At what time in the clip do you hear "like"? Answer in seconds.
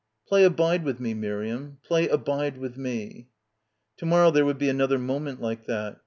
5.43-5.67